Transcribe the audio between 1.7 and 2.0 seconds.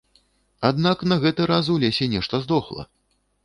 у